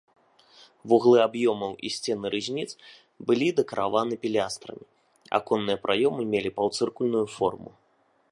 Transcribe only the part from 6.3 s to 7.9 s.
мелі паўцыркульную форму.